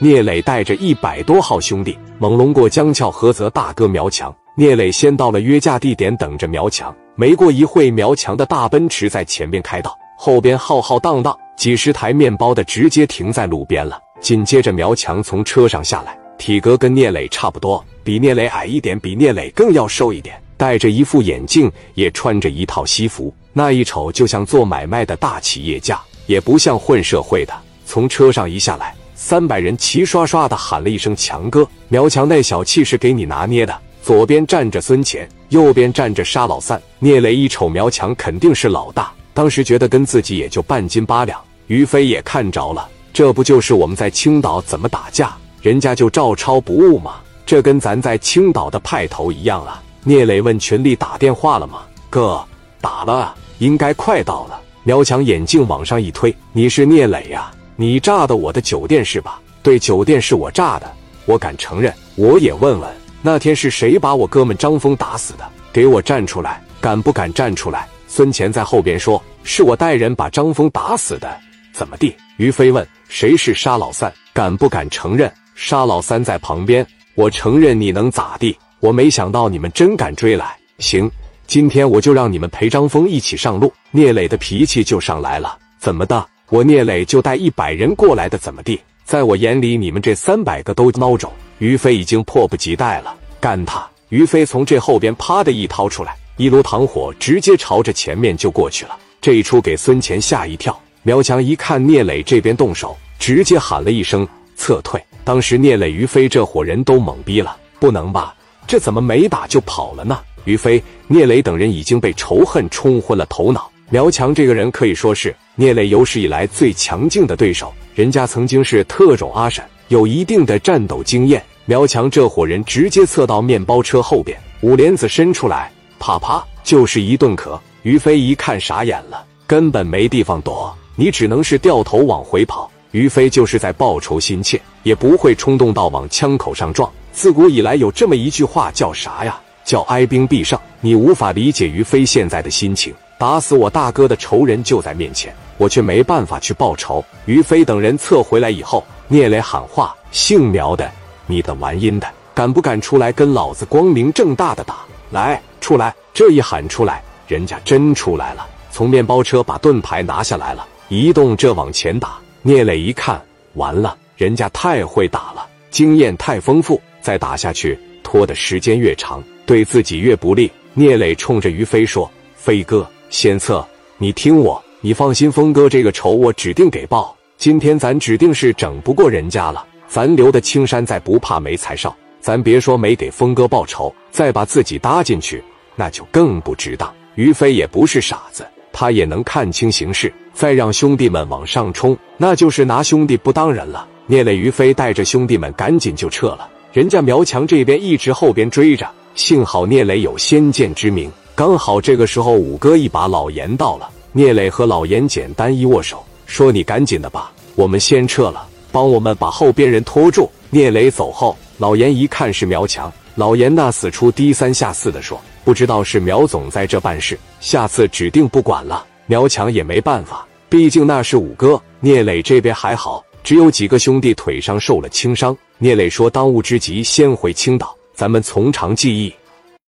[0.00, 4.32] 聂磊带着一百多号兄弟猛龙过江俏菏泽大哥苗强。
[4.54, 6.94] 聂磊先到了约架地点，等着苗强。
[7.16, 13.98] 没过一会，苗强的大奔驰在前面开道，后边浩浩荡荡几十台面包的直接停在路边了。
[14.20, 27.52] 紧接着，苗强从车上下来，体格跟聂磊差不多，比聂磊矮一点，比聂磊更要瘦一点，戴着一副眼镜，也穿着一套西服，那一瞅就像做买卖的大企业家，也不像混社会的。
[27.84, 28.94] 从车上一下来，
[29.28, 33.78] 三百人齐刷刷的喊了一声“强哥”，苗强那小气是给你拿捏的。
[34.02, 36.80] 左边站着孙乾，右边站着沙老三。
[36.98, 41.38] 聂磊一瞅苗强，肯定是老大，当时觉得跟自己也就半斤八两。
[41.66, 47.16] 于飞也看着了，这不就是我们在青岛怎么打架，人家就照抄不误吗？
[47.44, 49.82] 这跟咱在青岛的派头一样啊！
[50.04, 51.80] 聂磊问群里打电话了吗？
[52.08, 52.42] 哥，
[52.80, 54.58] 打了，应该快到了。
[54.84, 57.50] 苗强眼镜往上一推：“你是聂磊呀？
[57.80, 59.40] 你炸的我的酒店是吧？
[59.62, 60.92] 对，酒店是我炸的，
[61.26, 61.94] 我敢承认。
[62.16, 62.90] 我也问问。”
[63.22, 65.48] 那天是谁把我哥们张峰打死的？
[65.72, 66.60] 给我站出来！
[66.80, 67.86] 敢不敢站出来？
[68.08, 71.38] 孙乾在后边说：“是我带人把张峰打死的。”
[71.72, 72.12] 怎么地？
[72.36, 74.12] 于飞问：“谁是沙老三？
[74.32, 78.58] 敢不敢承认？”沙老三在旁边：“我承认，你能咋地？
[78.80, 80.56] 我没想到你们真敢追来。
[80.78, 81.08] 行，
[81.46, 86.26] 今天我就让你们陪张峰一起上路。”聂磊的脾气就上来了：“怎么的？
[86.50, 88.80] 我聂磊就带一百人过来的，怎么地？
[89.04, 93.86] 在我眼里，你们这三百个都孬种。”于飞已经迫不及待了，干他！
[94.10, 98.96] 于飞从这后边啪的一掏出来，一炉糖火直接朝着前面就过去了。
[99.20, 100.78] 这一出给孙乾吓一跳。
[101.02, 104.26] 苗强一看聂磊这边动手，直接喊了一声
[104.56, 105.02] 撤退。
[105.24, 108.34] 当时聂磊、于飞这伙人都懵逼了，不能吧？
[108.66, 110.20] 这怎么没打就跑了呢？
[110.44, 113.70] 于飞、聂磊等人已经被仇恨冲昏了头脑。
[113.90, 119.66] 苗强这个人可以说是聂磊有史以来最强劲的对手，人家曾经是特种阿闪。
[119.88, 127.58] 有一定的战斗经验，苗强这伙人直接侧到面包车后边，五莲子伸出来，啪啪就是一顿咳。
[127.82, 132.70] 于飞一看傻眼了，根本没地方躲，你只能是掉头往回跑。
[132.90, 136.90] 于飞就是在报仇心切，也不会冲动到往枪口上撞。
[137.10, 139.40] 自古以来有这么一句话叫啥呀？
[139.64, 140.58] 叫哀兵必胜。
[140.82, 147.04] 你无法理解于飞现在的心情，打死我大哥的仇人就在面前，我却没办法去报仇。
[147.26, 148.82] 于飞等人撤回来以后。
[149.10, 150.90] 聂磊喊话：“姓苗的，
[151.26, 154.80] 你的玩阴的，敢不敢出来跟老子光明正大的打？
[155.10, 162.18] 来，出来！”这一喊出来，人家真出来了，从面包车把盾牌拿下来了，移动这往前打。
[162.42, 163.18] 聂磊一看，
[163.54, 170.52] 完了，人家太会打了，经验太丰富，再打下去，拖的时间越长，对自己越不利。
[170.74, 181.94] 聂磊冲着于飞说：“飞哥，先策，你听我，你放心，峰哥这个仇我指定给报。”今天咱指定是整不过人家了，咱留的青山在，不怕没柴烧。
[182.20, 185.42] 咱别说没给峰哥报仇，再把自己搭进去，
[185.76, 186.92] 那就更不值当。
[187.14, 193.86] 于飞也不是傻子，他也能看清形势，再让兄弟们往上冲，那就是拿兄弟不当人了。
[194.06, 206.04] 聂磊、于飞带着兄弟们赶紧就撤了，人家苗强这边一直后边追着，幸好聂磊有先见之明，刚好这个时候五哥一把老严到了，聂磊和老严简单一握手。
[206.26, 210.28] 说你赶紧的吧，我们先撤了，帮我们把后边人拖住。
[210.50, 215.16] 聂磊走后，老严一看是苗强，老严那死出低三下四的说
[215.46, 221.62] ：“不知道是苗总在这办事，下次指定不管了。”苗强也没办法，毕竟那是五哥。
[221.78, 225.36] 聂磊这边还好，只有几个兄弟腿上受了轻伤。
[225.58, 229.14] 聂磊说：“当务之急，先回青岛，咱们从长计议。”